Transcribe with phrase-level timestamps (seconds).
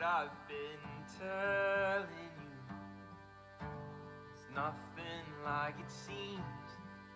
[0.00, 0.80] what I've been
[1.18, 2.08] telling
[2.40, 3.66] you.
[4.32, 6.40] It's nothing like it seems.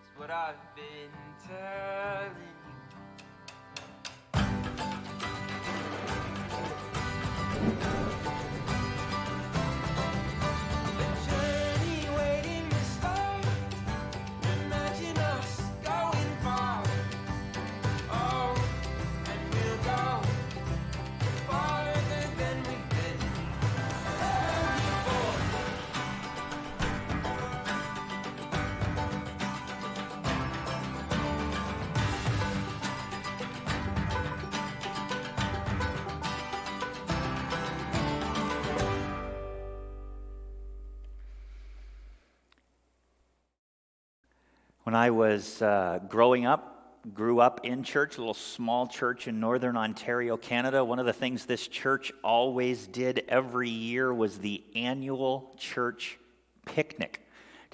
[0.01, 1.09] It's what I've been
[1.47, 2.64] telling you.
[44.95, 49.41] When I was uh, growing up, grew up in church, a little small church in
[49.41, 54.63] northern Ontario, Canada, one of the things this church always did every year was the
[54.73, 56.17] annual church
[56.65, 57.24] picnic.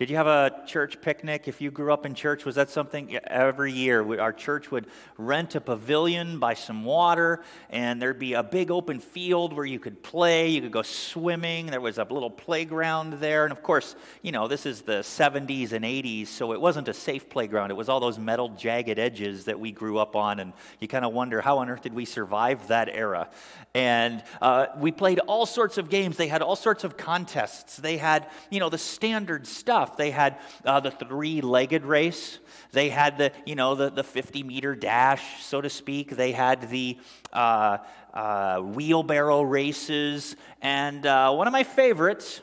[0.02, 1.48] Did you have a church picnic?
[1.48, 4.20] If you grew up in church, was that something every year?
[4.20, 9.00] Our church would rent a pavilion, buy some water, and there'd be a big open
[9.00, 10.48] field where you could play.
[10.48, 11.68] You could go swimming.
[11.68, 13.44] There was a little playground there.
[13.44, 16.96] And of course, you know, this is the 70s and 80s, so it wasn't a
[16.96, 17.70] safe playground.
[17.70, 20.40] It was all those metal jagged edges that we grew up on.
[20.40, 23.30] And you kind of wonder, how on earth did we survive that era?
[23.76, 26.18] And uh, we played all sorts of games.
[26.18, 27.78] They had all sorts of contests.
[27.78, 29.91] They had, you know, the standard stuff.
[29.98, 32.40] They had uh, the three-legged race.
[32.72, 36.12] They had the, you know, the, the 50-meter dash, so to speak.
[36.12, 36.98] They had the
[37.34, 37.78] uh,
[38.14, 40.36] uh, wheelbarrow races.
[40.62, 42.42] And uh, one of my favorites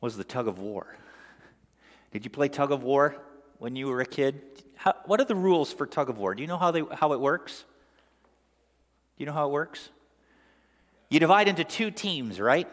[0.00, 0.96] was the tug of war.
[2.12, 3.16] Did you play tug of war
[3.58, 4.40] when you were a kid?
[4.76, 6.34] How, what are the rules for tug of war?
[6.34, 7.64] Do you know how, they, how it works?
[9.16, 9.88] Do you know how it works?
[11.08, 12.68] You divide into two teams, right?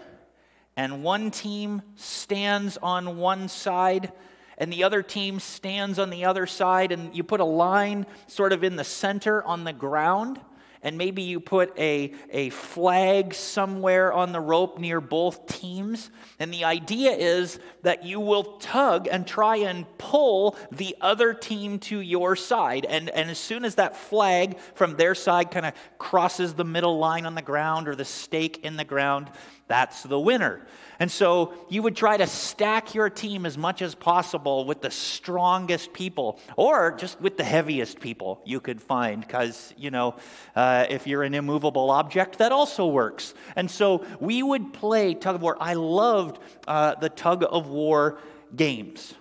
[0.76, 4.12] And one team stands on one side,
[4.58, 8.54] and the other team stands on the other side, and you put a line sort
[8.54, 10.40] of in the center on the ground,
[10.84, 16.12] and maybe you put a, a flag somewhere on the rope near both teams.
[16.40, 21.80] And the idea is that you will tug and try and pull the other team
[21.80, 22.86] to your side.
[22.88, 26.98] And, and as soon as that flag from their side kind of crosses the middle
[26.98, 29.32] line on the ground or the stake in the ground,
[29.68, 30.62] that's the winner.
[31.00, 34.92] And so you would try to stack your team as much as possible with the
[34.92, 40.16] strongest people or just with the heaviest people you could find because, you know,
[40.56, 43.34] uh, if you're an immovable object, that also works.
[43.56, 45.58] And so we would play tug of war.
[45.60, 48.20] I loved uh, the tug of war
[48.56, 49.14] games.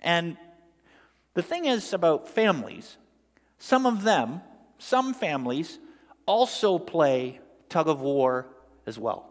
[0.00, 0.36] And
[1.34, 2.96] the thing is about families,
[3.58, 4.40] some of them,
[4.78, 5.78] some families,
[6.26, 8.46] also play tug of war
[8.86, 9.29] as well.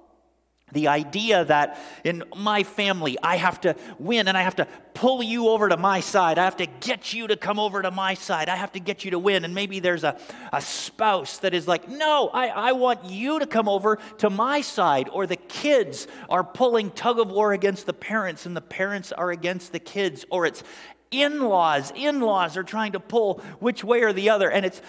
[0.72, 5.24] The idea that in my family, I have to win and I have to pull
[5.24, 6.38] you over to my side.
[6.38, 8.50] I have to get you to come over to my side.
[8.50, 9.46] I have to get you to win.
[9.46, 10.19] And maybe there's a,
[10.52, 14.62] a spouse that is like, no, I, I want you to come over to my
[14.62, 15.09] side.
[15.09, 19.31] Or the kids are pulling tug of war against the parents and the parents are
[19.31, 20.25] against the kids.
[20.29, 20.63] Or it's
[21.12, 21.91] in laws.
[21.96, 24.50] In laws are trying to pull which way or the other.
[24.52, 24.81] And it's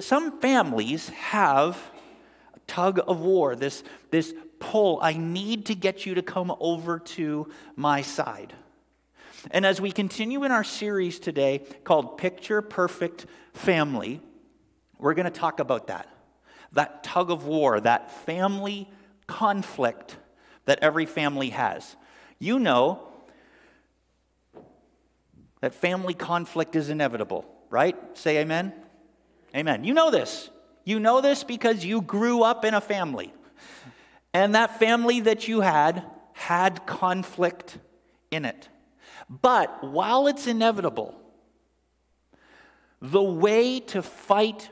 [0.00, 1.78] some families have
[2.66, 4.98] tug of war, this, this pull.
[5.02, 8.52] I need to get you to come over to my side.
[9.50, 14.20] And as we continue in our series today called Picture Perfect Family,
[14.98, 16.08] we're going to talk about that.
[16.72, 18.90] That tug of war, that family
[19.26, 20.16] conflict
[20.64, 21.96] that every family has.
[22.38, 23.08] You know
[25.60, 27.96] that family conflict is inevitable, right?
[28.18, 28.72] Say amen.
[29.56, 29.84] Amen.
[29.84, 30.50] You know this.
[30.84, 33.32] You know this because you grew up in a family.
[34.34, 37.78] And that family that you had had conflict
[38.32, 38.68] in it.
[39.30, 41.14] But while it's inevitable,
[43.00, 44.70] the way to fight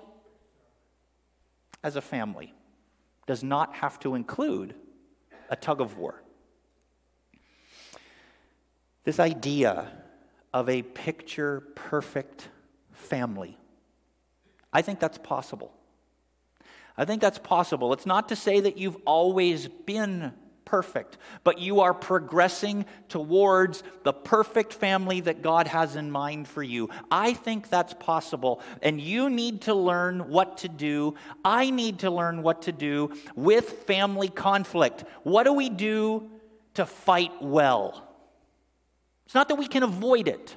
[1.83, 2.53] as a family
[3.27, 4.75] does not have to include
[5.49, 6.23] a tug of war.
[9.05, 9.91] This idea
[10.53, 12.49] of a picture perfect
[12.93, 13.59] family,
[14.73, 15.73] I think that's possible.
[16.97, 17.93] I think that's possible.
[17.93, 20.33] It's not to say that you've always been
[20.65, 26.63] perfect, but you are progressing towards the perfect family that God has in mind for
[26.63, 26.89] you.
[27.11, 28.63] I think that's possible.
[28.81, 31.15] And you need to learn what to do.
[31.45, 35.05] I need to learn what to do with family conflict.
[35.25, 36.31] What do we do
[36.75, 38.09] to fight well?
[39.27, 40.57] It's not that we can avoid it,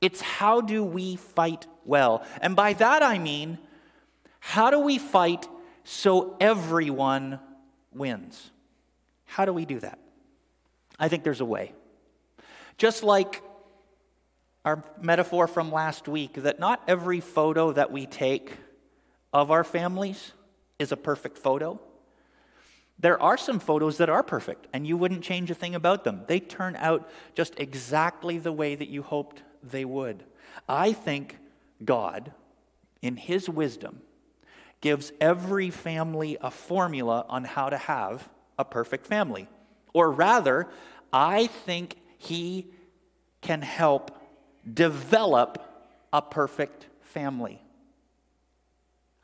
[0.00, 2.24] it's how do we fight well.
[2.40, 3.58] And by that I mean,
[4.44, 5.48] How do we fight
[5.84, 7.38] so everyone
[7.94, 8.50] wins?
[9.24, 10.00] How do we do that?
[10.98, 11.72] I think there's a way.
[12.76, 13.40] Just like
[14.64, 18.52] our metaphor from last week, that not every photo that we take
[19.32, 20.32] of our families
[20.80, 21.80] is a perfect photo.
[22.98, 26.22] There are some photos that are perfect, and you wouldn't change a thing about them.
[26.26, 30.24] They turn out just exactly the way that you hoped they would.
[30.68, 31.38] I think
[31.84, 32.32] God,
[33.00, 34.02] in His wisdom,
[34.82, 39.48] gives every family a formula on how to have a perfect family.
[39.94, 40.68] Or rather,
[41.12, 42.66] I think He
[43.40, 44.18] can help
[44.70, 45.58] develop
[46.12, 47.62] a perfect family.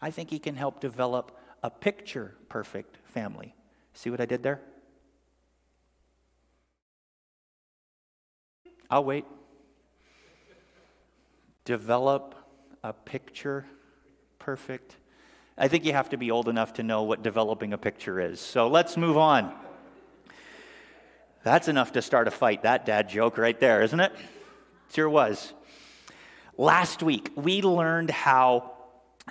[0.01, 3.55] I think He can help develop a picture perfect family.
[3.93, 4.61] See what I did there?
[8.89, 9.25] I'll wait.
[11.65, 12.35] Develop
[12.83, 13.67] a picture
[14.39, 14.97] perfect.
[15.61, 18.41] I think you have to be old enough to know what developing a picture is.
[18.41, 19.53] So let's move on.
[21.43, 24.13] That's enough to start a fight, that dad joke right there, isn't it?
[24.95, 25.53] Sure was.
[26.57, 28.73] Last week, we learned how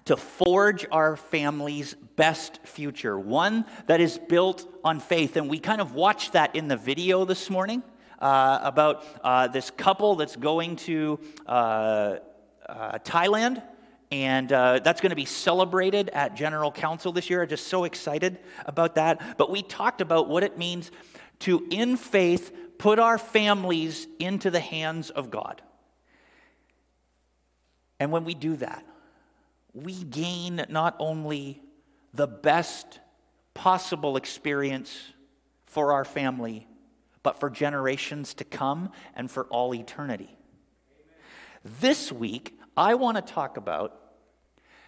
[0.05, 5.37] to forge our family's best future, one that is built on faith.
[5.37, 7.83] And we kind of watched that in the video this morning
[8.19, 12.17] uh, about uh, this couple that's going to uh,
[12.67, 13.63] uh Thailand.
[14.11, 17.41] And uh, that's going to be celebrated at General Council this year.
[17.41, 19.37] I'm just so excited about that.
[19.37, 20.91] But we talked about what it means
[21.39, 25.61] to, in faith, put our families into the hands of God.
[27.99, 28.85] And when we do that,
[29.73, 31.61] we gain not only
[32.13, 32.99] the best
[33.53, 34.97] possible experience
[35.65, 36.67] for our family,
[37.23, 40.35] but for generations to come and for all eternity.
[41.81, 43.99] This week, I want to talk about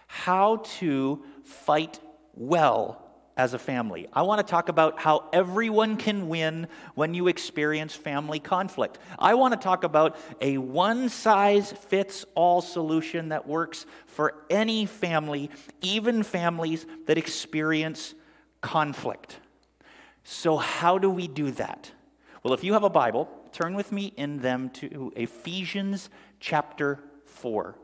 [0.06, 1.98] how to fight
[2.34, 4.06] well as a family.
[4.12, 8.98] I want to talk about how everyone can win when you experience family conflict.
[9.18, 14.86] I want to talk about a one size fits all solution that works for any
[14.86, 15.50] family,
[15.80, 18.14] even families that experience
[18.60, 19.38] conflict.
[20.22, 21.90] So, how do we do that?
[22.42, 26.10] Well, if you have a Bible, turn with me in them to Ephesians
[26.40, 27.74] chapter 4.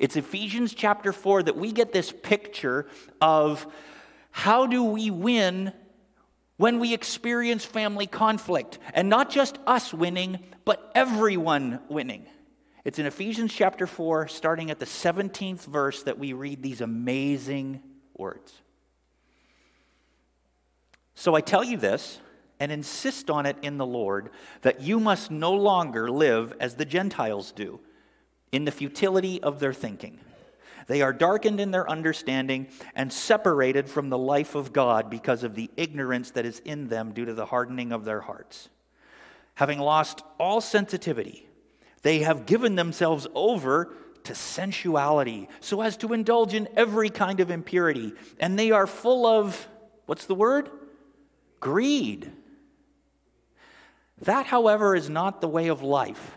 [0.00, 2.86] It's Ephesians chapter 4 that we get this picture
[3.20, 3.66] of
[4.30, 5.74] how do we win
[6.56, 8.78] when we experience family conflict?
[8.94, 12.26] And not just us winning, but everyone winning.
[12.82, 17.82] It's in Ephesians chapter 4, starting at the 17th verse, that we read these amazing
[18.16, 18.54] words.
[21.14, 22.18] So I tell you this
[22.58, 24.30] and insist on it in the Lord
[24.62, 27.80] that you must no longer live as the Gentiles do,
[28.52, 30.18] in the futility of their thinking.
[30.86, 35.54] They are darkened in their understanding and separated from the life of God because of
[35.54, 38.68] the ignorance that is in them due to the hardening of their hearts.
[39.54, 41.46] Having lost all sensitivity,
[42.02, 43.94] they have given themselves over
[44.24, 48.12] to sensuality so as to indulge in every kind of impurity.
[48.38, 49.68] And they are full of,
[50.06, 50.70] what's the word?
[51.60, 52.32] Greed.
[54.22, 56.36] That, however, is not the way of life.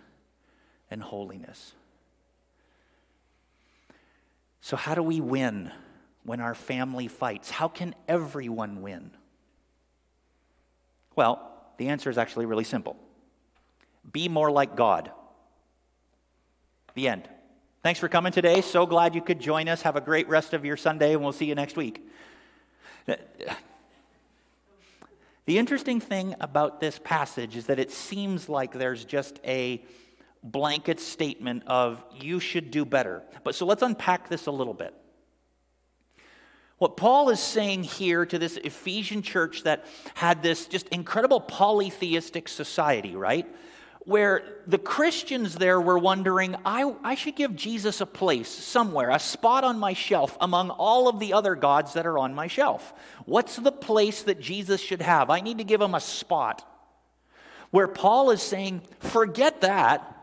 [0.91, 1.73] and holiness.
[4.61, 5.71] So, how do we win
[6.23, 7.49] when our family fights?
[7.49, 9.11] How can everyone win?
[11.15, 12.95] Well, the answer is actually really simple
[14.11, 15.11] be more like God.
[16.95, 17.29] The end.
[17.83, 18.61] Thanks for coming today.
[18.61, 19.81] So glad you could join us.
[19.83, 22.05] Have a great rest of your Sunday, and we'll see you next week.
[25.45, 29.83] The interesting thing about this passage is that it seems like there's just a
[30.43, 33.23] blanket statement of you should do better.
[33.43, 34.93] But so let's unpack this a little bit.
[36.77, 42.47] What Paul is saying here to this Ephesian church that had this just incredible polytheistic
[42.47, 43.45] society, right?
[44.05, 49.19] Where the Christians there were wondering, I, I should give Jesus a place somewhere, a
[49.19, 52.95] spot on my shelf among all of the other gods that are on my shelf.
[53.25, 55.29] What's the place that Jesus should have?
[55.29, 56.67] I need to give him a spot.
[57.69, 60.20] Where Paul is saying, forget that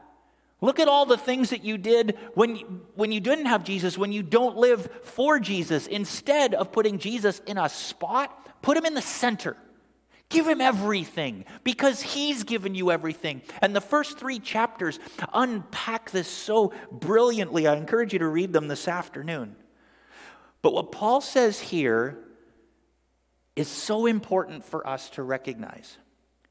[0.60, 2.56] Look at all the things that you did when,
[2.94, 5.86] when you didn't have Jesus, when you don't live for Jesus.
[5.86, 9.56] Instead of putting Jesus in a spot, put him in the center.
[10.30, 13.40] Give him everything because he's given you everything.
[13.62, 14.98] And the first three chapters
[15.32, 17.66] unpack this so brilliantly.
[17.66, 19.56] I encourage you to read them this afternoon.
[20.60, 22.18] But what Paul says here
[23.56, 25.96] is so important for us to recognize.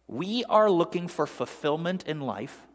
[0.07, 2.66] We are looking for fulfillment in life,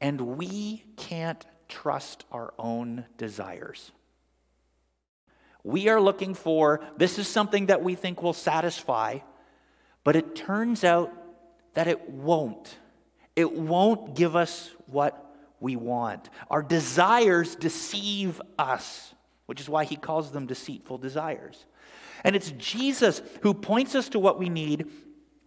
[0.00, 3.90] and we can't trust our own desires.
[5.64, 9.18] We are looking for this is something that we think will satisfy,
[10.04, 11.12] but it turns out
[11.74, 12.78] that it won't.
[13.34, 15.22] It won't give us what
[15.58, 16.30] we want.
[16.50, 19.14] Our desires deceive us,
[19.46, 21.66] which is why he calls them deceitful desires.
[22.24, 24.86] And it's Jesus who points us to what we need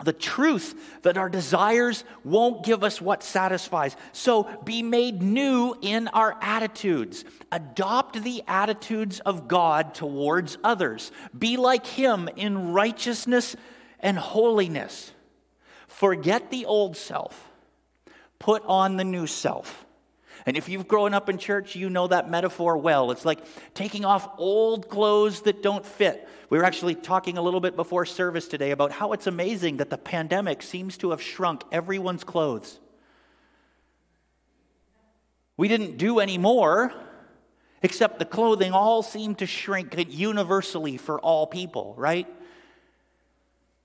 [0.04, 3.98] the truth that our desires won't give us what satisfies.
[4.14, 7.26] So be made new in our attitudes.
[7.52, 11.12] Adopt the attitudes of God towards others.
[11.38, 13.58] Be like Him in righteousness
[14.00, 15.12] and holiness.
[15.88, 17.50] Forget the old self,
[18.38, 19.86] put on the new self.
[20.50, 23.12] And if you've grown up in church, you know that metaphor well.
[23.12, 23.38] It's like
[23.76, 26.28] taking off old clothes that don't fit.
[26.50, 29.92] We were actually talking a little bit before service today about how it's amazing that
[29.92, 32.80] the pandemic seems to have shrunk everyone's clothes.
[35.56, 36.96] We didn't do any more,
[37.84, 42.26] except the clothing all seemed to shrink universally for all people, right?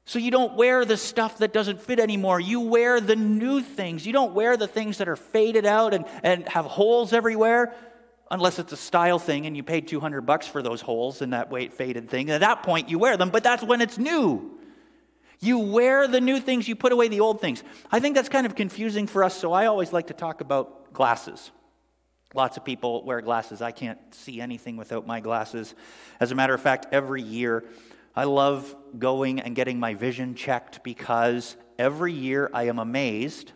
[0.06, 2.38] So you don't wear the stuff that doesn't fit anymore.
[2.38, 4.06] You wear the new things.
[4.06, 7.74] You don't wear the things that are faded out and, and have holes everywhere,
[8.30, 11.50] unless it's a style thing and you paid 200 bucks for those holes in that
[11.50, 12.30] weight faded thing.
[12.30, 14.58] At that point, you wear them, but that's when it's new.
[15.40, 17.62] You wear the new things, you put away the old things.
[17.90, 20.92] I think that's kind of confusing for us, so I always like to talk about
[20.92, 21.50] glasses.
[22.34, 23.62] Lots of people wear glasses.
[23.62, 25.74] I can't see anything without my glasses.
[26.18, 27.64] As a matter of fact, every year
[28.16, 33.52] I love going and getting my vision checked because every year I am amazed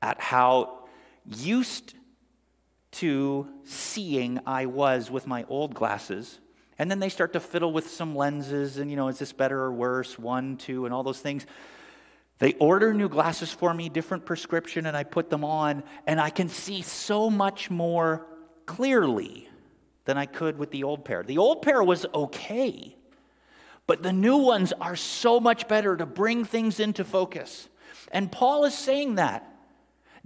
[0.00, 0.86] at how
[1.26, 1.94] used
[2.92, 6.40] to seeing I was with my old glasses.
[6.78, 9.60] And then they start to fiddle with some lenses and, you know, is this better
[9.60, 10.18] or worse?
[10.18, 11.46] One, two, and all those things.
[12.38, 16.30] They order new glasses for me, different prescription, and I put them on, and I
[16.30, 18.26] can see so much more
[18.66, 19.48] clearly
[20.04, 21.22] than I could with the old pair.
[21.22, 22.96] The old pair was okay,
[23.86, 27.68] but the new ones are so much better to bring things into focus.
[28.10, 29.50] And Paul is saying that.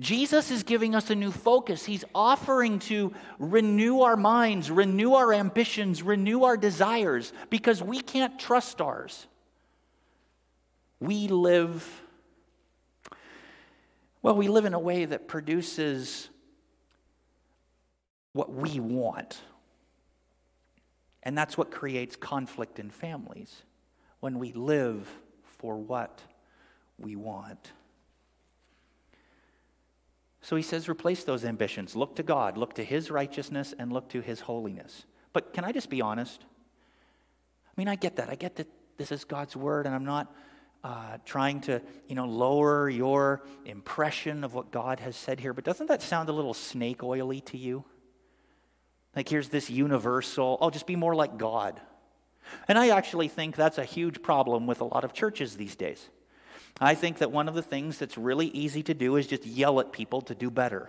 [0.00, 1.84] Jesus is giving us a new focus.
[1.84, 8.38] He's offering to renew our minds, renew our ambitions, renew our desires, because we can't
[8.38, 9.26] trust ours.
[11.00, 11.84] We live,
[14.22, 16.28] well, we live in a way that produces
[18.32, 19.40] what we want.
[21.22, 23.62] And that's what creates conflict in families
[24.20, 25.08] when we live
[25.42, 26.22] for what
[26.98, 27.72] we want.
[30.40, 31.96] So he says, replace those ambitions.
[31.96, 35.04] Look to God, look to his righteousness, and look to his holiness.
[35.32, 36.44] But can I just be honest?
[37.66, 38.30] I mean, I get that.
[38.30, 40.34] I get that this is God's word, and I'm not
[40.84, 45.52] uh, trying to, you know, lower your impression of what God has said here.
[45.52, 47.84] But doesn't that sound a little snake oily to you?
[49.16, 51.80] Like, here's this universal, oh, just be more like God.
[52.66, 56.08] And I actually think that's a huge problem with a lot of churches these days.
[56.80, 59.80] I think that one of the things that's really easy to do is just yell
[59.80, 60.88] at people to do better.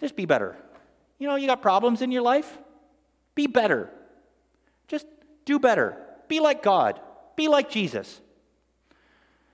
[0.00, 0.56] Just be better.
[1.18, 2.58] You know, you got problems in your life?
[3.34, 3.90] Be better.
[4.86, 5.06] Just
[5.44, 5.96] do better.
[6.28, 7.00] Be like God.
[7.36, 8.20] Be like Jesus.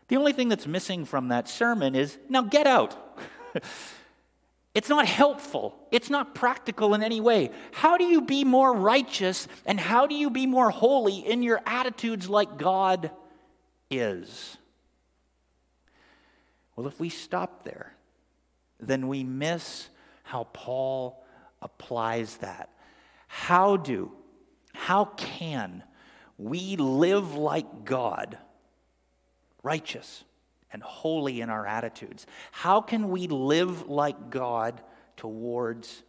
[0.09, 2.97] The only thing that's missing from that sermon is now get out.
[4.75, 5.78] It's not helpful.
[5.93, 7.50] It's not practical in any way.
[7.73, 11.61] How do you be more righteous and how do you be more holy in your
[11.64, 13.12] attitudes like God
[13.88, 14.57] is?
[16.75, 17.95] Well, if we stop there,
[18.81, 19.88] then we miss
[20.25, 21.25] how Paul
[21.62, 22.69] applies that.
[23.28, 24.11] How do,
[24.73, 25.85] how can
[26.37, 28.38] we live like God,
[29.62, 30.25] righteous?
[30.75, 32.26] And holy in our attitudes.
[32.50, 34.83] How can we live like God
[35.16, 36.02] towards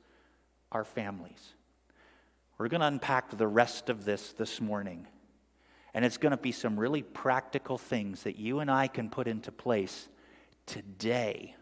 [0.71, 1.53] our families?
[2.57, 5.05] We're going to unpack the rest of this this morning.
[5.93, 9.27] And it's going to be some really practical things that you and I can put
[9.27, 10.09] into place
[10.65, 11.55] today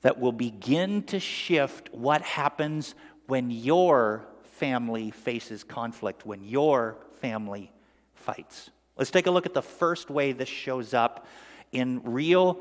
[0.00, 2.94] that will begin to shift what happens
[3.26, 7.70] when your family faces conflict, when your family
[8.14, 8.70] fights.
[8.96, 11.26] Let's take a look at the first way this shows up
[11.74, 12.58] in real,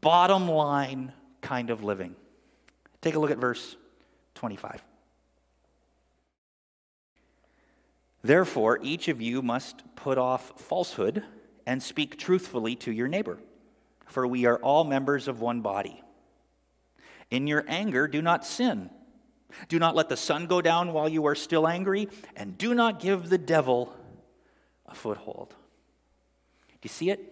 [0.00, 2.16] bottom line, kind of living.
[3.00, 3.76] Take a look at verse
[4.36, 4.82] 25.
[8.22, 11.22] Therefore, each of you must put off falsehood
[11.66, 13.38] and speak truthfully to your neighbor,
[14.06, 16.02] for we are all members of one body.
[17.30, 18.90] In your anger, do not sin.
[19.68, 23.00] Do not let the sun go down while you are still angry, and do not
[23.00, 23.94] give the devil
[24.86, 25.50] a foothold.
[25.50, 27.31] Do you see it?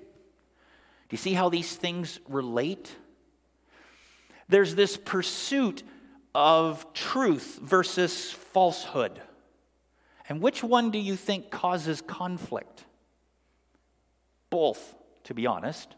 [1.10, 2.94] Do you see how these things relate?
[4.48, 5.82] There's this pursuit
[6.36, 9.20] of truth versus falsehood.
[10.28, 12.84] And which one do you think causes conflict?
[14.50, 15.96] Both, to be honest.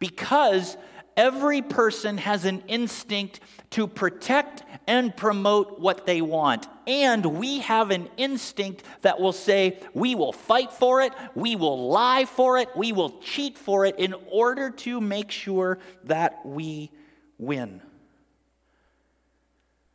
[0.00, 0.76] Because
[1.16, 6.68] every person has an instinct to protect and promote what they want.
[6.86, 11.88] And we have an instinct that will say, we will fight for it, we will
[11.88, 16.90] lie for it, we will cheat for it in order to make sure that we
[17.38, 17.80] win.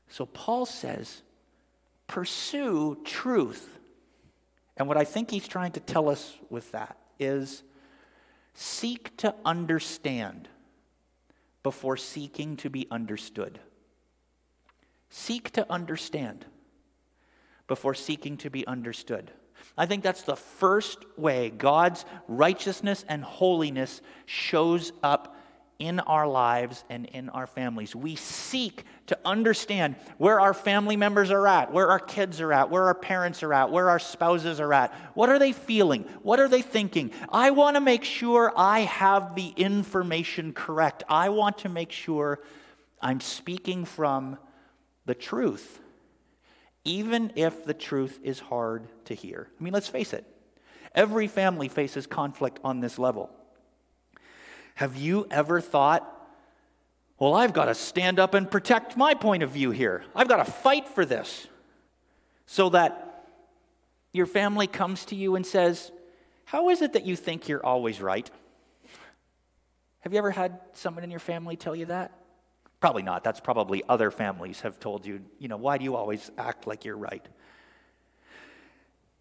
[0.10, 1.22] So Paul says,
[2.08, 3.78] pursue truth.
[4.76, 7.64] And what I think he's trying to tell us with that is
[8.54, 10.50] seek to understand
[11.64, 13.60] before seeking to be understood.
[15.10, 16.46] Seek to understand
[17.68, 19.32] before seeking to be understood.
[19.78, 25.36] I think that's the first way God's righteousness and holiness shows up
[25.82, 27.96] in our lives and in our families.
[27.96, 32.70] We seek to understand where our family members are at, where our kids are at,
[32.70, 34.94] where our parents are at, where our spouses are at.
[35.16, 36.04] What are they feeling?
[36.22, 37.10] What are they thinking?
[37.30, 41.04] I want to make sure I have the information correct.
[41.10, 42.40] I want to make sure
[43.02, 44.38] I'm speaking from
[45.08, 45.80] the truth,
[46.86, 49.50] even if the truth is hard to hear.
[49.60, 50.26] I mean, let's face it.
[50.94, 53.32] Every family faces conflict on this level.
[54.82, 56.12] Have you ever thought,
[57.20, 60.04] well, I've got to stand up and protect my point of view here?
[60.16, 61.46] I've got to fight for this.
[62.48, 63.28] So that
[64.12, 65.92] your family comes to you and says,
[66.46, 68.28] How is it that you think you're always right?
[70.00, 72.12] Have you ever had someone in your family tell you that?
[72.80, 73.24] Probably not.
[73.24, 76.86] That's probably other families have told you, you know, why do you always act like
[76.86, 77.24] you're right?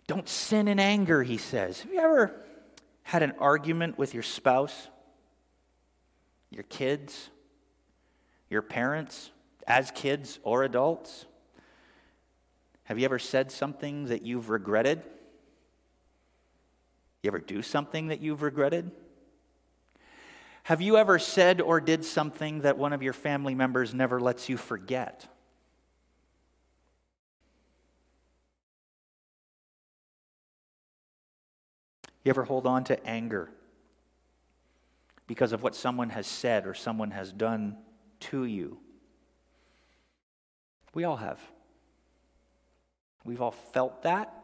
[0.07, 1.83] Don't sin in anger, he says.
[1.83, 2.35] Have you ever
[3.03, 4.89] had an argument with your spouse
[6.51, 7.31] your kids,
[8.49, 9.31] your parents,
[9.67, 11.27] as kids or adults?
[12.85, 15.03] Have you ever said something that you've regretted?
[17.23, 18.91] You ever do something that you've regretted?
[20.65, 24.49] Have you ever said or did something that one of your family members never lets
[24.49, 25.27] you forget?
[32.25, 33.51] You ever hold on to anger?
[35.31, 37.77] Because of what someone has said or someone has done
[38.19, 38.77] to you.
[40.93, 41.39] We all have.
[43.25, 44.35] We've all felt that.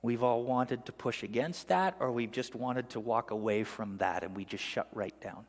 [0.00, 3.98] We've all wanted to push against that, or we've just wanted to walk away from
[3.98, 5.44] that and we just shut right down.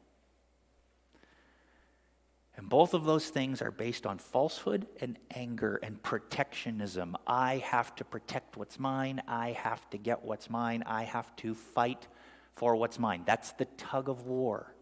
[2.57, 7.15] And both of those things are based on falsehood and anger and protectionism.
[7.25, 9.23] I have to protect what's mine.
[9.25, 10.83] I have to get what's mine.
[10.85, 12.09] I have to fight
[12.53, 13.23] for what's mine.
[13.25, 14.73] That's the tug of war.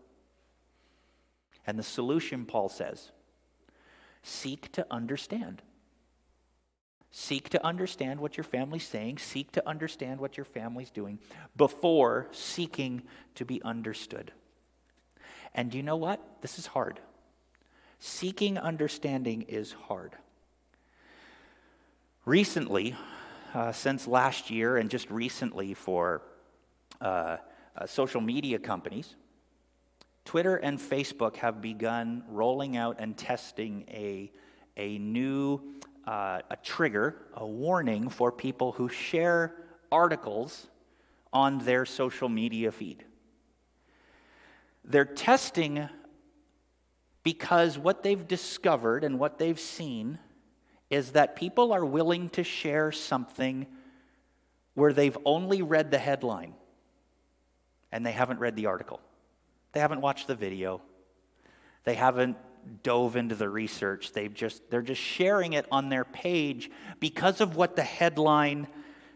[1.65, 3.11] And the solution, Paul says,
[4.23, 5.61] seek to understand.
[7.11, 9.17] Seek to understand what your family's saying.
[9.17, 11.19] Seek to understand what your family's doing
[11.57, 13.03] before seeking
[13.35, 14.31] to be understood.
[15.53, 16.21] And you know what?
[16.41, 16.99] This is hard.
[17.99, 20.15] Seeking understanding is hard.
[22.25, 22.95] Recently,
[23.53, 26.21] uh, since last year, and just recently for
[27.01, 27.37] uh,
[27.77, 29.15] uh, social media companies,
[30.25, 34.31] Twitter and Facebook have begun rolling out and testing a,
[34.77, 35.61] a new
[36.07, 39.55] uh, a trigger, a warning for people who share
[39.91, 40.67] articles
[41.31, 43.03] on their social media feed.
[44.83, 45.87] They're testing
[47.23, 50.17] because what they've discovered and what they've seen
[50.89, 53.67] is that people are willing to share something
[54.73, 56.53] where they've only read the headline
[57.91, 58.99] and they haven't read the article.
[59.73, 60.81] They haven't watched the video.
[61.83, 62.37] They haven't
[62.83, 64.13] dove into the research.
[64.13, 68.67] They've just, they're just sharing it on their page because of what the headline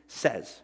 [0.08, 0.62] says.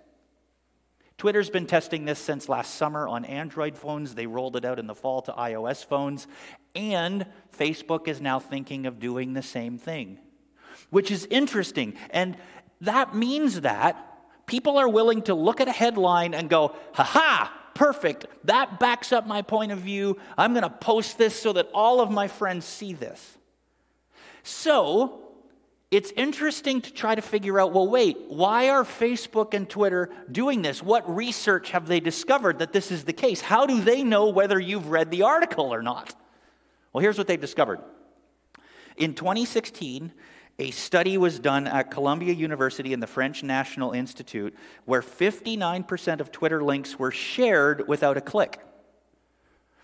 [1.18, 4.16] Twitter's been testing this since last summer on Android phones.
[4.16, 6.26] They rolled it out in the fall to iOS phones.
[6.74, 10.18] And Facebook is now thinking of doing the same thing,
[10.90, 11.94] which is interesting.
[12.10, 12.38] And
[12.82, 14.08] that means that
[14.48, 18.26] people are willing to look at a headline and go, ha ha, perfect.
[18.46, 20.18] That backs up my point of view.
[20.38, 23.38] I'm going to post this so that all of my friends see this.
[24.44, 25.22] So,
[25.92, 30.62] it's interesting to try to figure out well, wait, why are Facebook and Twitter doing
[30.62, 30.82] this?
[30.82, 33.42] What research have they discovered that this is the case?
[33.42, 36.16] How do they know whether you've read the article or not?
[36.94, 37.82] Well, here's what they've discovered.
[38.96, 40.12] In 2016,
[40.60, 46.32] a study was done at Columbia University and the French National Institute where 59% of
[46.32, 48.60] Twitter links were shared without a click.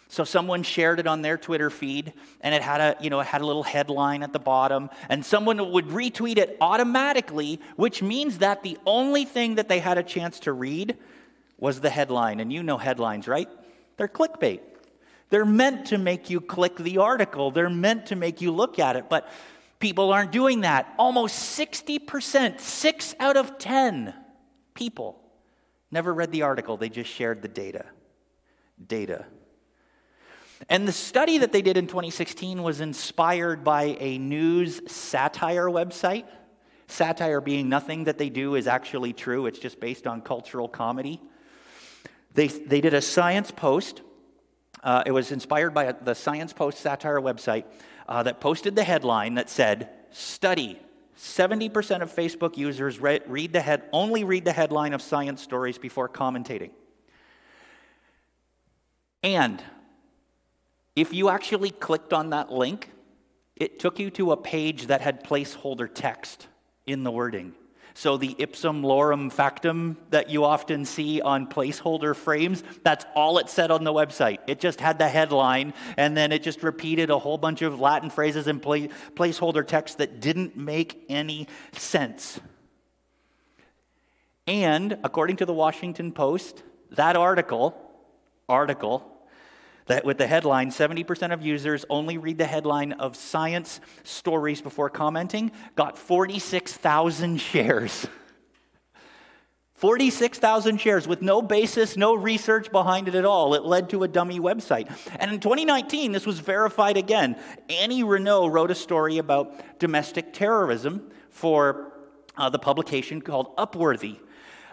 [0.10, 3.28] So someone shared it on their Twitter feed and it had a, you know, it
[3.28, 8.38] had a little headline at the bottom and someone would retweet it automatically, which means
[8.38, 10.98] that the only thing that they had a chance to read
[11.58, 12.40] was the headline.
[12.40, 13.50] And you know headlines, right?
[13.98, 14.62] They're clickbait.
[15.30, 17.52] They're meant to make you click the article.
[17.52, 19.30] They're meant to make you look at it, but
[19.80, 20.94] people aren't doing that.
[20.98, 24.14] Almost 60%, 6 out of 10
[24.74, 25.22] people
[25.92, 26.78] never read the article.
[26.78, 27.86] They just shared the data.
[28.86, 29.26] Data.
[30.70, 36.26] And the study that they did in 2016 was inspired by a news satire website.
[36.88, 41.22] Satire being nothing that they do is actually true, it's just based on cultural comedy.
[42.34, 44.02] They, they did a science post.
[44.84, 47.66] Uh, it was inspired by the Science Post satire website
[48.08, 50.80] uh, that posted the headline that said, Study
[51.18, 55.78] 70% of Facebook users read, read the head, only read the headline of science stories
[55.78, 56.70] before commentating.
[59.24, 59.62] And
[60.96, 62.92] if you actually clicked on that link,
[63.56, 66.48] it took you to a page that had placeholder text
[66.86, 67.54] in the wording.
[67.98, 73.50] So the ipsum lorem factum that you often see on placeholder frames, that's all it
[73.50, 74.38] said on the website.
[74.46, 78.12] It just had the headline, and then it just repeated a whole bunch of Latin
[78.12, 82.40] phrases and placeholder text that didn't make any sense.
[84.46, 87.76] And according to the Washington Post, that article,
[88.48, 89.12] article
[89.88, 94.90] that with the headline 70% of users only read the headline of science stories before
[94.90, 98.08] commenting got 46,000 shares.
[99.76, 103.54] 46,000 shares with no basis, no research behind it at all.
[103.54, 104.92] It led to a dummy website.
[105.20, 107.36] And in 2019, this was verified again.
[107.70, 111.94] Annie Reneau wrote a story about domestic terrorism for
[112.36, 114.18] uh, the publication called Upworthy.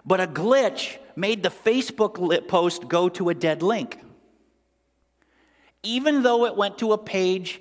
[0.06, 4.00] But a glitch made the Facebook post go to a dead link
[5.84, 7.60] even though it went to a page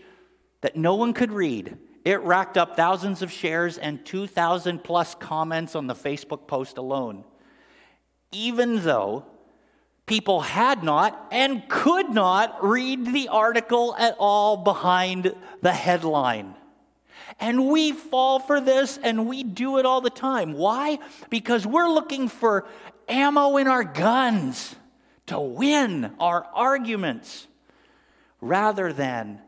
[0.62, 5.76] that no one could read, it racked up thousands of shares and 2,000 plus comments
[5.76, 7.24] on the Facebook post alone.
[8.32, 9.26] Even though
[10.06, 16.56] people had not and could not read the article at all behind the headline.
[17.40, 20.54] And we fall for this and we do it all the time.
[20.54, 21.00] Why?
[21.30, 22.68] Because we're looking for
[23.08, 24.76] ammo in our guns
[25.28, 27.48] to win our arguments
[28.44, 29.40] rather than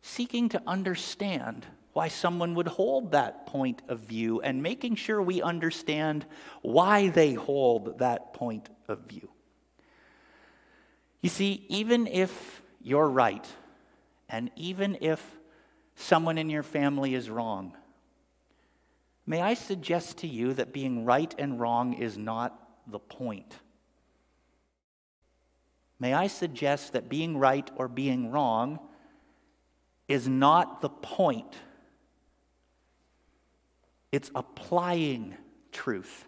[0.00, 5.42] seeking to understand why someone would hold that point of view and making sure we
[5.42, 6.24] understand
[6.62, 9.28] why they hold that point of view.
[11.20, 13.46] You see, even if you're right,
[14.28, 15.20] and even if
[15.96, 17.76] someone in your family is wrong,
[19.26, 22.56] may I suggest to you that being right and wrong is not
[22.86, 23.58] the point.
[26.02, 28.80] May I suggest that being right or being wrong
[30.08, 31.54] is not the point,
[34.10, 35.36] it's applying
[35.70, 36.26] truth,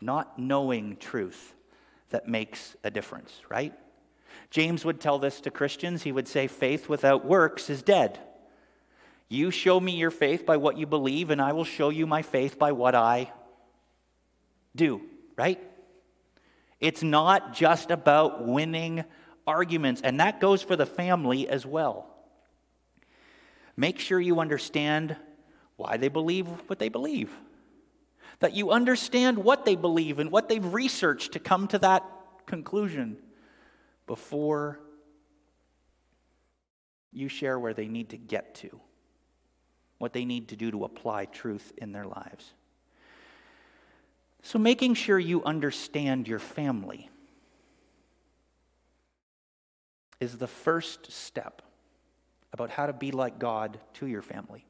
[0.00, 1.56] not knowing truth,
[2.10, 3.74] that makes a difference, right?
[4.48, 6.04] James would tell this to Christians.
[6.04, 8.20] He would say, Faith without works is dead.
[9.28, 12.22] You show me your faith by what you believe, and I will show you my
[12.22, 13.32] faith by what I
[14.76, 15.00] do,
[15.36, 15.60] right?
[16.80, 19.04] It's not just about winning
[19.46, 22.06] arguments, and that goes for the family as well.
[23.76, 25.16] Make sure you understand
[25.76, 27.30] why they believe what they believe,
[28.40, 32.04] that you understand what they believe and what they've researched to come to that
[32.46, 33.16] conclusion
[34.06, 34.80] before
[37.12, 38.80] you share where they need to get to,
[39.98, 42.52] what they need to do to apply truth in their lives.
[44.42, 47.10] So, making sure you understand your family
[50.18, 51.62] is the first step
[52.52, 54.64] about how to be like God to your family.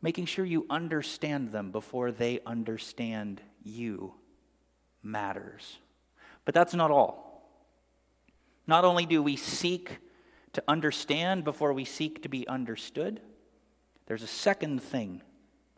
[0.00, 4.14] Making sure you understand them before they understand you
[5.02, 5.78] matters.
[6.44, 7.28] But that's not all.
[8.66, 9.98] Not only do we seek
[10.52, 13.20] to understand before we seek to be understood,
[14.06, 15.22] there's a second thing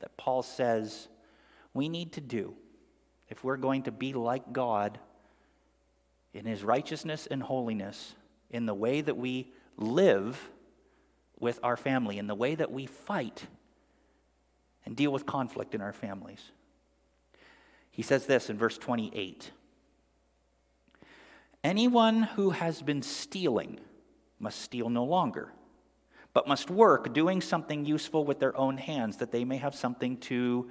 [0.00, 1.08] that Paul says
[1.74, 2.54] we need to do
[3.28, 4.98] if we're going to be like God
[6.32, 8.14] in his righteousness and holiness,
[8.50, 10.50] in the way that we live
[11.38, 13.46] with our family, in the way that we fight
[14.84, 16.52] and deal with conflict in our families.
[17.90, 19.50] He says this in verse 28
[21.62, 23.78] Anyone who has been stealing
[24.38, 25.52] must steal no longer,
[26.32, 30.16] but must work doing something useful with their own hands, that they may have something
[30.18, 30.70] to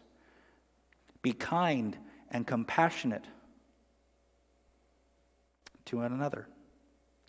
[1.21, 1.97] Be kind
[2.29, 3.25] and compassionate
[5.85, 6.47] to one another,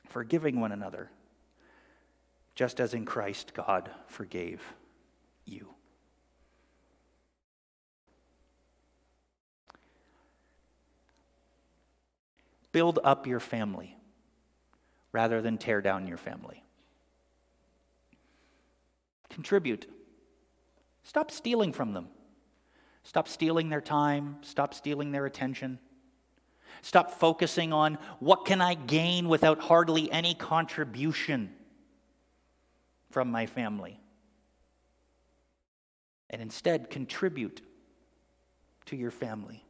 [0.09, 1.11] forgiving one another,
[2.55, 4.63] just as in Christ God forgave
[5.45, 5.75] you.
[12.73, 13.97] Build up your family
[15.13, 16.65] rather than tear down your family.
[19.29, 19.87] Contribute.
[21.05, 22.09] Stop stealing from them.
[23.05, 24.37] Stop stealing their time.
[24.43, 25.79] Stop stealing their attention.
[26.83, 31.53] Stop focusing on what can I gain without hardly any contribution
[33.11, 34.01] from my family.
[36.31, 37.61] And instead, contribute
[38.87, 39.63] to your family.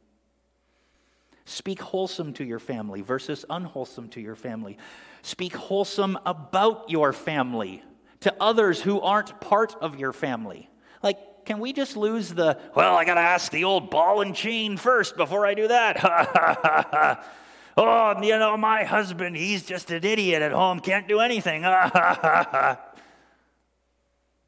[1.45, 4.77] Speak wholesome to your family versus unwholesome to your family.
[5.23, 7.83] Speak wholesome about your family
[8.21, 10.69] to others who aren't part of your family.
[11.03, 14.35] Like, can we just lose the, well, I got to ask the old ball and
[14.35, 17.25] chain first before I do that?
[17.77, 21.65] oh, you know, my husband, he's just an idiot at home, can't do anything.
[21.65, 22.77] I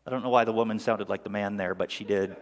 [0.10, 2.36] don't know why the woman sounded like the man there, but she did.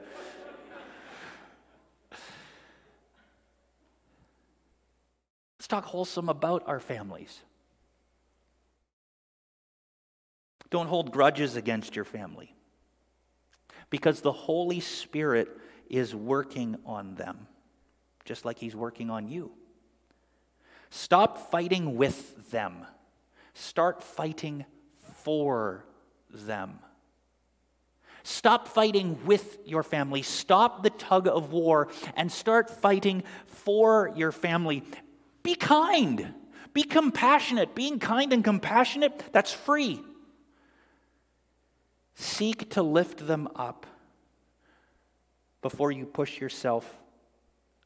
[5.58, 7.39] Let's talk wholesome about our families.
[10.70, 12.54] Don't hold grudges against your family
[13.93, 15.56] because the Holy Spirit
[15.88, 17.45] is working on them,
[18.25, 19.51] just like He's working on you.
[20.89, 22.88] Stop fighting with them,
[23.53, 24.65] start fighting
[25.17, 25.86] for
[26.32, 26.79] them.
[28.23, 30.23] Stop fighting with your family.
[30.23, 34.82] Stop the tug of war and start fighting for your family.
[35.43, 36.34] Be kind.
[36.73, 37.75] Be compassionate.
[37.75, 40.01] Being kind and compassionate, that's free.
[42.15, 43.86] Seek to lift them up
[45.62, 46.97] before you push yourself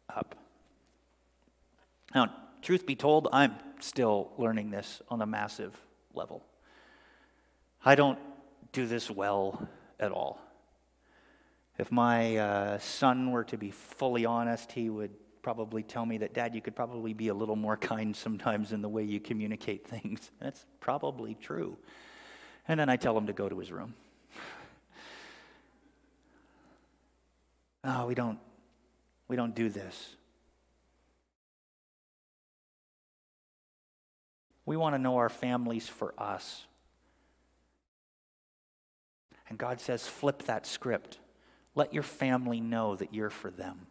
[0.10, 0.36] up.
[2.13, 5.80] Now, truth be told, I'm still learning this on a massive
[6.13, 6.44] level.
[7.86, 8.20] I don't
[8.72, 9.68] do this well
[10.00, 10.42] at all.
[11.78, 15.12] If my uh, son were to be fully honest, he would
[15.44, 18.82] probably tell me that, Dad, you could probably be a little more kind sometimes in
[18.82, 20.32] the way you communicate things.
[20.42, 21.78] That's probably true.
[22.68, 23.94] And then I tell him to go to his room.
[27.88, 28.38] No, we don't.
[29.30, 30.15] We don't do this.
[34.65, 36.65] We want to know our families for us.
[39.47, 41.17] And God says, flip that script.
[41.76, 43.88] Let your family know that you're for them.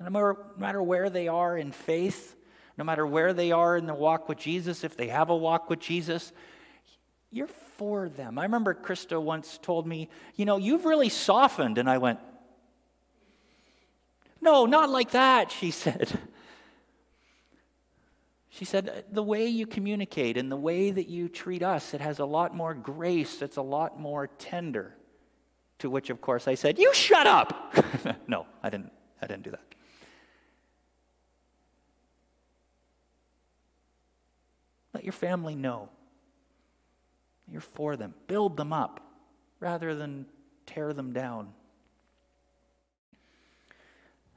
[0.00, 2.36] No matter, no matter where they are in faith,
[2.78, 5.68] no matter where they are in the walk with Jesus, if they have a walk
[5.68, 6.32] with Jesus,
[7.30, 8.38] you're for them.
[8.38, 11.76] I remember Krista once told me, You know, you've really softened.
[11.76, 12.18] And I went,
[14.46, 16.18] no, not like that, she said.
[18.48, 22.20] She said, the way you communicate and the way that you treat us, it has
[22.20, 24.94] a lot more grace, it's a lot more tender.
[25.80, 27.74] To which, of course, I said, You shut up!
[28.28, 29.74] no, I didn't, I didn't do that.
[34.94, 35.90] Let your family know
[37.50, 38.14] you're for them.
[38.26, 39.00] Build them up
[39.60, 40.24] rather than
[40.64, 41.52] tear them down.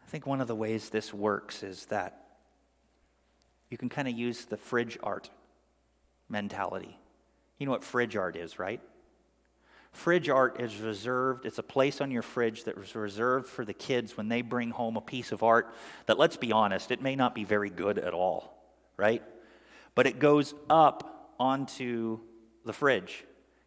[0.10, 2.26] I think one of the ways this works is that
[3.70, 5.30] you can kind of use the fridge art
[6.28, 6.98] mentality.
[7.60, 8.82] You know what fridge art is, right?
[9.92, 13.74] Fridge art is reserved, it's a place on your fridge that was reserved for the
[13.74, 15.76] kids when they bring home a piece of art
[16.08, 18.58] that, let's be honest, it may not be very good at all,
[18.98, 19.22] right?
[19.94, 22.22] But it goes up onto
[22.66, 23.26] the fridge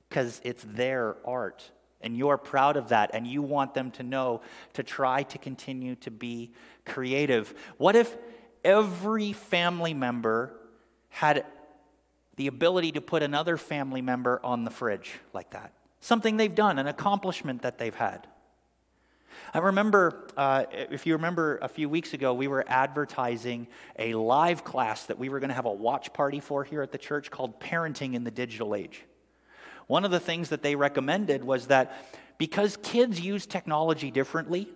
[0.08, 1.70] because it's their art
[2.02, 4.40] and you're proud of that and you want them to know
[4.74, 6.52] to try to continue to be
[6.84, 7.54] creative.
[7.78, 8.16] What if
[8.64, 10.54] every family member
[11.08, 11.44] had
[12.36, 15.72] the ability to put another family member on the fridge like that.
[16.00, 18.26] Something they've done, an accomplishment that they've had.
[19.54, 23.66] I remember, uh, if you remember a few weeks ago, we were advertising
[23.98, 26.90] a live class that we were going to have a watch party for here at
[26.90, 29.04] the church called Parenting in the Digital Age.
[29.92, 31.92] One of the things that they recommended was that
[32.38, 34.66] because kids use technology differently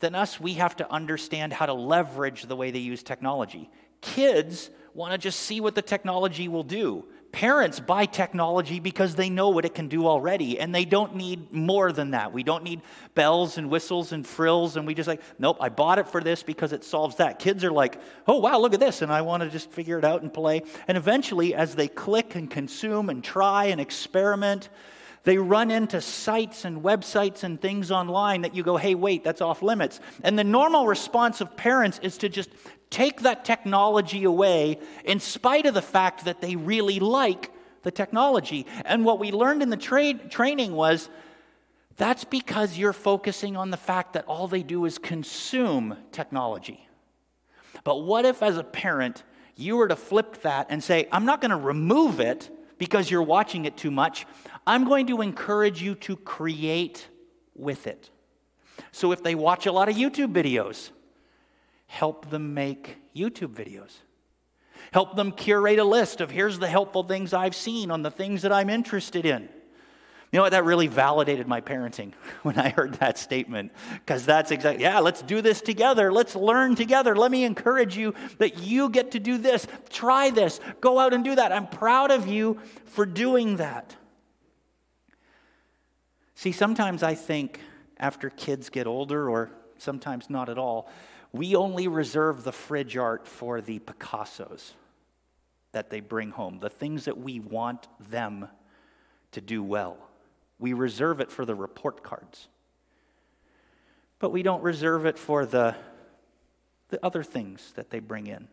[0.00, 3.70] than us, we have to understand how to leverage the way they use technology.
[4.00, 7.04] Kids want to just see what the technology will do.
[7.36, 11.52] Parents buy technology because they know what it can do already, and they don't need
[11.52, 12.32] more than that.
[12.32, 12.80] We don't need
[13.14, 16.42] bells and whistles and frills, and we just like, nope, I bought it for this
[16.42, 17.38] because it solves that.
[17.38, 20.04] Kids are like, oh, wow, look at this, and I want to just figure it
[20.04, 20.62] out and play.
[20.88, 24.70] And eventually, as they click and consume and try and experiment,
[25.26, 29.40] they run into sites and websites and things online that you go, hey, wait, that's
[29.40, 29.98] off limits.
[30.22, 32.48] And the normal response of parents is to just
[32.90, 37.50] take that technology away in spite of the fact that they really like
[37.82, 38.66] the technology.
[38.84, 41.10] And what we learned in the tra- training was
[41.96, 46.88] that's because you're focusing on the fact that all they do is consume technology.
[47.82, 49.24] But what if, as a parent,
[49.56, 53.22] you were to flip that and say, I'm not going to remove it because you're
[53.22, 54.26] watching it too much.
[54.66, 57.06] I'm going to encourage you to create
[57.54, 58.10] with it.
[58.92, 60.90] So if they watch a lot of YouTube videos,
[61.86, 63.92] help them make YouTube videos.
[64.92, 68.42] Help them curate a list of here's the helpful things I've seen on the things
[68.42, 69.48] that I'm interested in.
[70.32, 70.52] You know what?
[70.52, 73.72] That really validated my parenting when I heard that statement.
[73.94, 76.12] Because that's exactly, yeah, let's do this together.
[76.12, 77.14] Let's learn together.
[77.14, 79.66] Let me encourage you that you get to do this.
[79.88, 80.60] Try this.
[80.80, 81.52] Go out and do that.
[81.52, 83.94] I'm proud of you for doing that.
[86.36, 87.60] See, sometimes I think
[87.96, 90.88] after kids get older, or sometimes not at all,
[91.32, 94.72] we only reserve the fridge art for the Picassos
[95.72, 98.48] that they bring home, the things that we want them
[99.32, 99.96] to do well.
[100.58, 102.48] We reserve it for the report cards.
[104.18, 105.74] But we don't reserve it for the,
[106.90, 108.46] the other things that they bring in.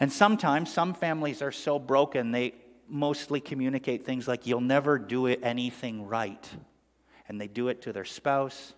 [0.00, 2.54] And sometimes some families are so broken, they
[2.90, 6.48] mostly communicate things like, You'll never do anything right.
[7.28, 8.74] And they do it to their spouse,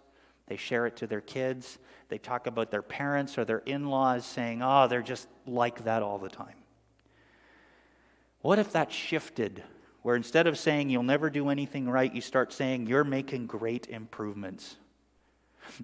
[0.46, 1.78] they share it to their kids,
[2.12, 6.02] they talk about their parents or their in laws saying, oh, they're just like that
[6.02, 6.56] all the time.
[8.42, 9.62] What if that shifted,
[10.02, 13.88] where instead of saying you'll never do anything right, you start saying you're making great
[13.88, 14.76] improvements?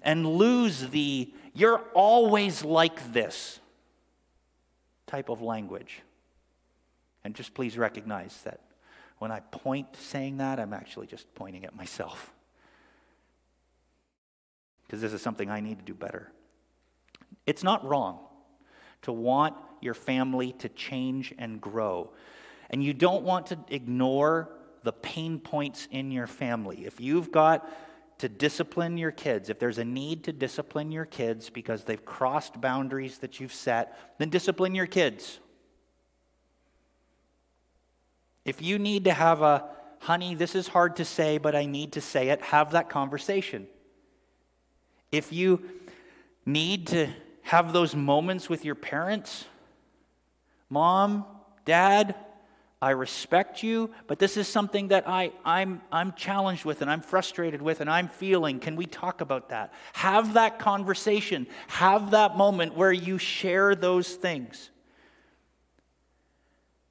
[0.03, 3.59] And lose the you're always like this
[5.07, 6.03] type of language.
[7.29, 8.59] And just please recognize that
[9.19, 12.33] when I point saying that, I'm actually just pointing at myself
[14.87, 16.31] because this is something I need to do better.
[17.45, 18.17] It's not wrong
[19.03, 22.09] to want your family to change and grow.
[22.71, 24.49] And you don't want to ignore
[24.81, 26.83] the pain points in your family.
[26.83, 27.71] If you've got
[28.17, 32.59] to discipline your kids, if there's a need to discipline your kids because they've crossed
[32.59, 35.39] boundaries that you've set, then discipline your kids.
[38.49, 39.63] If you need to have a,
[39.99, 43.67] honey, this is hard to say, but I need to say it, have that conversation.
[45.11, 45.61] If you
[46.47, 47.09] need to
[47.43, 49.45] have those moments with your parents,
[50.67, 51.25] mom,
[51.63, 52.15] dad,
[52.81, 57.01] I respect you, but this is something that I, I'm, I'm challenged with and I'm
[57.01, 58.59] frustrated with and I'm feeling.
[58.59, 59.71] Can we talk about that?
[59.93, 61.45] Have that conversation.
[61.67, 64.71] Have that moment where you share those things.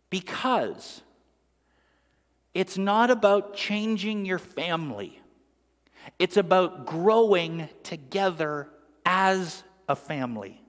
[0.09, 1.03] Because
[2.59, 5.23] it's not about changing your family.
[6.19, 8.69] It's about growing together
[9.07, 10.61] as a family.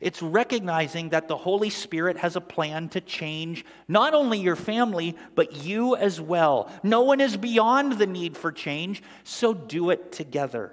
[0.00, 5.14] It's recognizing that the Holy Spirit has a plan to change not only your family,
[5.34, 6.70] but you as well.
[6.82, 10.72] No one is beyond the need for change, so do it together.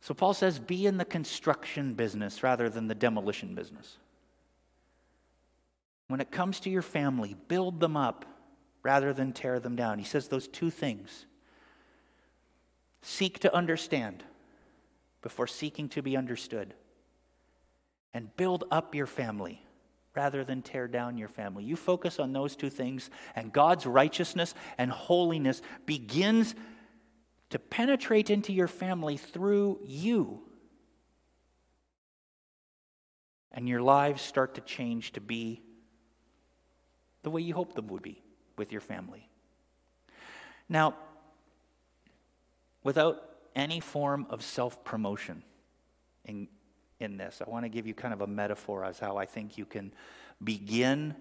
[0.00, 3.96] So Paul says, be in the construction business rather than the demolition business.
[6.08, 8.24] When it comes to your family, build them up
[8.82, 9.98] rather than tear them down.
[9.98, 11.26] He says those two things
[13.02, 14.24] Seek to understand
[15.22, 16.74] before seeking to be understood.
[18.14, 19.62] And build up your family
[20.16, 21.62] rather than tear down your family.
[21.62, 26.54] You focus on those two things, and God's righteousness and holiness begins
[27.50, 30.40] to penetrate into your family through you.
[33.52, 35.62] And your lives start to change to be
[37.22, 38.22] the way you hope them would be
[38.56, 39.28] with your family.
[40.68, 40.94] Now,
[42.82, 43.22] without
[43.54, 45.42] any form of self promotion.
[46.24, 46.48] And
[47.00, 47.40] in this.
[47.44, 49.92] I want to give you kind of a metaphor as how I think you can
[50.42, 51.14] begin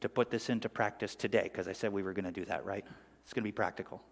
[0.00, 2.64] to put this into practice today, because I said we were going to do that,
[2.64, 2.84] right?
[3.22, 4.02] It's going to be practical.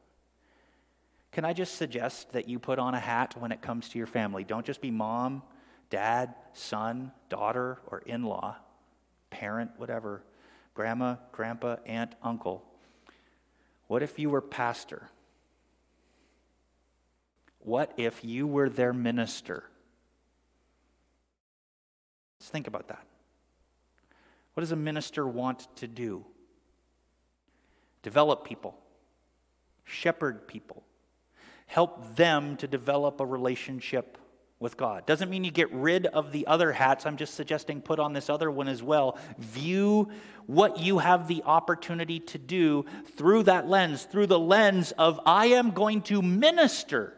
[1.32, 4.06] Can I just suggest that you put on a hat when it comes to your
[4.06, 4.44] family?
[4.44, 5.42] Don't just be mom,
[5.90, 8.56] dad, son, daughter, or in law,
[9.30, 10.22] parent, whatever,
[10.74, 12.64] grandma, grandpa, aunt, uncle.
[13.88, 15.08] What if you were pastor?
[17.58, 19.64] What if you were their minister?
[22.40, 23.04] Let's think about that.
[24.54, 26.24] What does a minister want to do?
[28.02, 28.76] Develop people,
[29.84, 30.82] shepherd people,
[31.66, 34.18] help them to develop a relationship
[34.62, 35.04] with God.
[35.04, 37.04] Doesn't mean you get rid of the other hats.
[37.04, 39.18] I'm just suggesting put on this other one as well.
[39.38, 40.10] View
[40.46, 42.86] what you have the opportunity to do
[43.16, 47.14] through that lens, through the lens of I am going to minister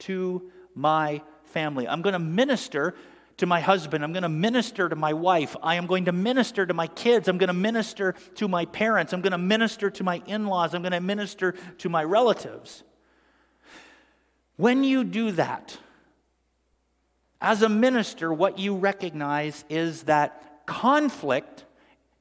[0.00, 1.86] to my family.
[1.86, 2.94] I'm going to minister
[3.38, 4.04] to my husband.
[4.04, 5.56] I'm going to minister to my wife.
[5.62, 7.28] I am going to minister to my kids.
[7.28, 9.12] I'm going to minister to my parents.
[9.12, 10.74] I'm going to minister to my in laws.
[10.74, 12.82] I'm going to minister to my relatives.
[14.56, 15.78] When you do that,
[17.40, 21.64] as a minister, what you recognize is that conflict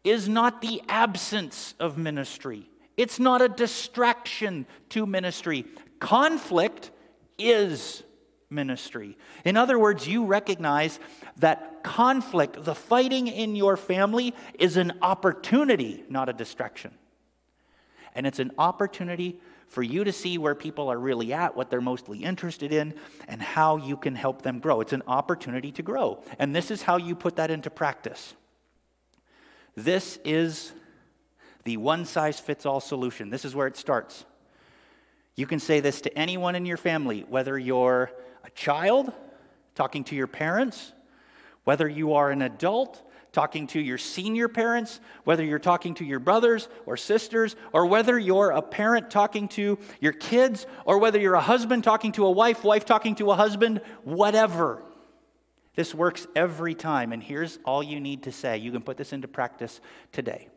[0.03, 2.70] is not the absence of ministry.
[2.95, 5.65] It's not a distraction to ministry.
[5.99, 6.91] Conflict
[7.38, 8.03] is
[8.49, 9.18] ministry.
[9.43, 10.99] In other words, you recognize
[11.38, 16.91] that conflict, the fighting in your family, is an opportunity, not a distraction.
[18.15, 21.82] And it's an opportunity for you to see where people are really at, what they're
[21.82, 22.93] mostly interested in,
[23.28, 24.82] and how you can help them grow.
[24.82, 26.24] It's an opportunity to grow.
[26.39, 28.34] And this is how you put that into practice.
[29.76, 30.72] This is
[31.65, 33.30] the one size fits all solution.
[33.30, 34.26] This is where it starts.
[35.36, 38.09] You can say this to anyone in your family, whether you're
[38.43, 39.11] a child
[39.76, 40.93] talking to your parents,
[41.63, 43.03] whether you are an adult
[43.38, 48.18] talking to your senior parents, whether you're talking to your brothers or sisters, or whether
[48.18, 52.32] you're a parent talking to your kids, or whether you're a husband talking to a
[52.32, 54.82] wife, wife talking to a husband, whatever.
[55.76, 57.14] This works every time.
[57.14, 58.58] And here's all you need to say.
[58.58, 59.82] You can put this into practice
[60.12, 60.48] today.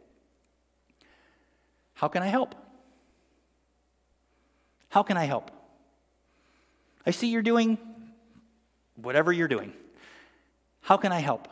[1.93, 2.55] How can I help?
[4.89, 5.51] How can I help?
[7.05, 7.77] I see you're doing
[8.97, 9.75] whatever you're doing.
[10.81, 11.47] How can I help?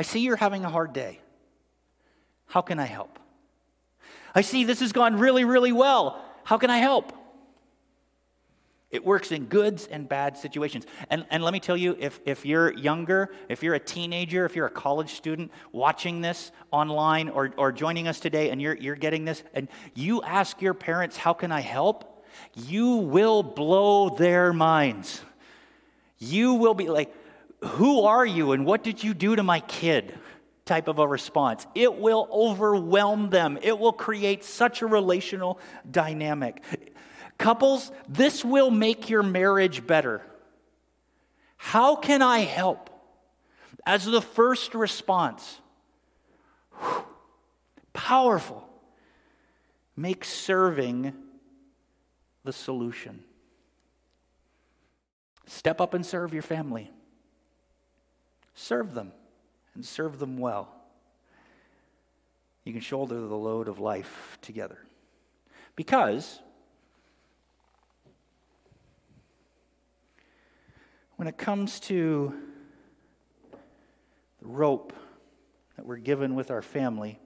[0.00, 1.20] I see you're having a hard day.
[2.46, 3.18] How can I help?
[4.34, 6.24] I see this has gone really, really well.
[6.42, 7.12] How can I help?
[8.90, 10.86] It works in goods and bad situations.
[11.10, 14.56] And, and let me tell you, if, if you're younger, if you're a teenager, if
[14.56, 18.96] you're a college student watching this online or, or joining us today and you're, you're
[18.96, 22.24] getting this, and you ask your parents, How can I help?
[22.56, 25.20] You will blow their minds.
[26.18, 27.14] You will be like,
[27.62, 30.18] Who are you and what did you do to my kid?
[30.70, 31.66] type of a response.
[31.74, 33.58] It will overwhelm them.
[33.60, 35.58] It will create such a relational
[35.90, 36.62] dynamic.
[37.38, 40.22] Couples, this will make your marriage better.
[41.56, 42.88] How can I help?
[43.84, 45.58] As the first response,
[46.80, 47.04] whew,
[47.92, 48.64] powerful,
[49.96, 51.12] make serving
[52.44, 53.24] the solution.
[55.46, 56.92] Step up and serve your family.
[58.54, 59.12] Serve them
[59.74, 60.68] and serve them well.
[62.64, 64.78] You can shoulder the load of life together.
[65.76, 66.40] Because
[71.16, 72.34] when it comes to
[74.40, 74.92] the rope
[75.76, 77.18] that we're given with our family,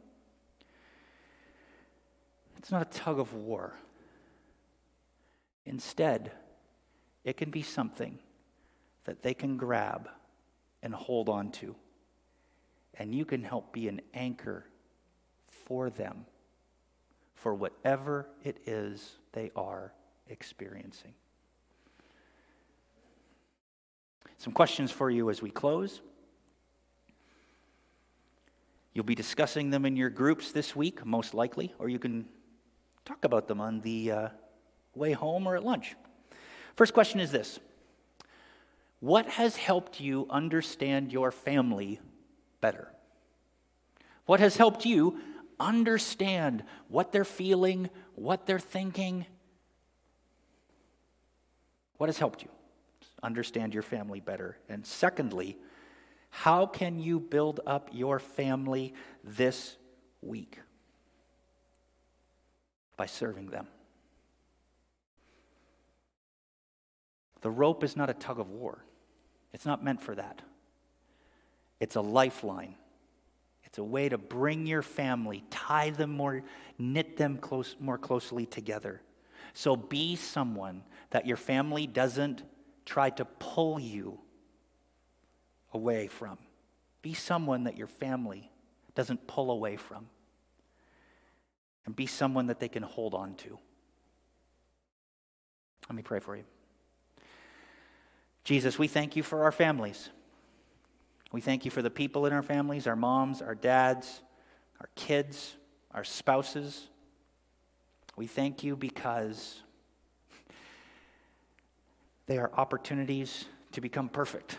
[2.58, 3.74] it's not a tug of war.
[5.66, 6.32] Instead,
[7.24, 8.18] it can be something
[9.04, 10.08] that they can grab
[10.84, 11.74] and hold on to.
[12.96, 14.66] And you can help be an anchor
[15.48, 16.26] for them
[17.34, 19.92] for whatever it is they are
[20.28, 21.14] experiencing.
[24.38, 26.02] Some questions for you as we close.
[28.92, 32.26] You'll be discussing them in your groups this week, most likely, or you can
[33.04, 34.28] talk about them on the uh,
[34.94, 35.96] way home or at lunch.
[36.76, 37.58] First question is this
[39.04, 42.00] What has helped you understand your family
[42.62, 42.90] better?
[44.24, 45.20] What has helped you
[45.60, 49.26] understand what they're feeling, what they're thinking?
[51.98, 52.48] What has helped you
[53.22, 54.56] understand your family better?
[54.70, 55.58] And secondly,
[56.30, 59.76] how can you build up your family this
[60.22, 60.60] week?
[62.96, 63.66] By serving them.
[67.42, 68.82] The rope is not a tug of war,
[69.54, 70.42] it's not meant for that.
[71.78, 72.74] It's a lifeline.
[73.62, 76.42] It's a way to bring your family, tie them more,
[76.76, 79.00] knit them close, more closely together.
[79.52, 82.42] So be someone that your family doesn't
[82.84, 84.18] try to pull you
[85.72, 86.36] away from.
[87.00, 88.50] Be someone that your family
[88.94, 90.08] doesn't pull away from.
[91.86, 93.58] And be someone that they can hold on to.
[95.88, 96.44] Let me pray for you.
[98.44, 100.10] Jesus, we thank you for our families.
[101.32, 104.20] We thank you for the people in our families, our moms, our dads,
[104.80, 105.56] our kids,
[105.92, 106.88] our spouses.
[108.16, 109.60] We thank you because
[112.26, 114.58] they are opportunities to become perfect.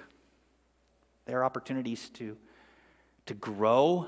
[1.26, 2.36] They are opportunities to,
[3.28, 4.08] to grow.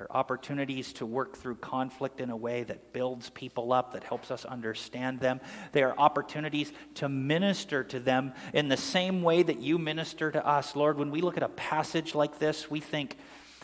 [0.00, 4.30] They're opportunities to work through conflict in a way that builds people up, that helps
[4.30, 5.42] us understand them.
[5.72, 10.46] They are opportunities to minister to them in the same way that you minister to
[10.46, 10.74] us.
[10.74, 13.18] Lord, when we look at a passage like this, we think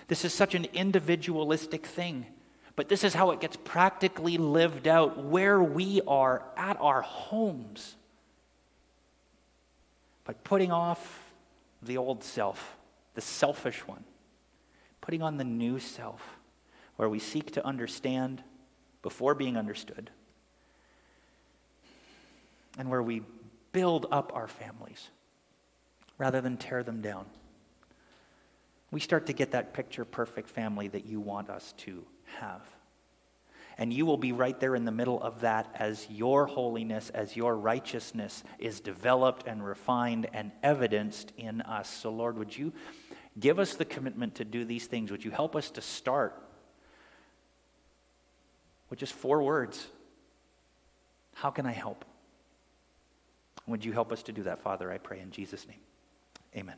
[0.08, 2.26] this is such an individualistic thing.
[2.74, 7.96] But this is how it gets practically lived out where we are at our homes.
[10.26, 11.32] By putting off
[11.80, 12.76] the old self,
[13.14, 14.04] the selfish one,
[15.06, 16.20] putting on the new self,
[16.96, 18.42] where we seek to understand
[19.02, 20.10] before being understood,
[22.76, 23.22] and where we
[23.70, 25.08] build up our families
[26.18, 27.24] rather than tear them down.
[28.90, 32.04] We start to get that picture perfect family that you want us to
[32.40, 32.62] have.
[33.78, 37.36] And you will be right there in the middle of that as your holiness, as
[37.36, 41.88] your righteousness is developed and refined and evidenced in us.
[41.88, 42.72] So, Lord, would you
[43.38, 45.10] give us the commitment to do these things?
[45.10, 46.40] Would you help us to start
[48.90, 49.86] with just four words?
[51.34, 52.04] How can I help?
[53.66, 54.90] Would you help us to do that, Father?
[54.90, 55.80] I pray in Jesus' name.
[56.56, 56.76] Amen.